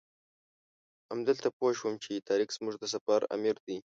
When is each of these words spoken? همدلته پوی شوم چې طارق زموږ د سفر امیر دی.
همدلته 1.11 1.47
پوی 1.57 1.73
شوم 1.79 1.93
چې 2.03 2.23
طارق 2.27 2.49
زموږ 2.57 2.75
د 2.79 2.83
سفر 2.93 3.19
امیر 3.35 3.57
دی. 3.65 3.77